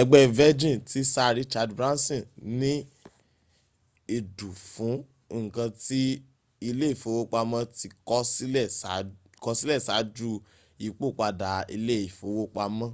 ẹgbẹ́ 0.00 0.30
virgin 0.38 0.76
ti 0.88 1.00
sir 1.12 1.30
richard 1.40 1.70
branson 1.78 2.22
ní 2.60 2.72
ìdù 4.16 4.48
fún 4.72 4.94
ǹkan 5.40 5.70
ti 5.84 6.00
ilé 6.68 6.86
ìfowópamọ́ 6.94 7.62
ti 7.76 7.86
kọ̀ 9.44 9.50
sílẹ̀ 9.60 9.82
ṣáájú 9.86 10.30
ìyípòpadà 10.82 11.50
ilé 11.74 11.94
ìfowópamọ́ 12.08 12.88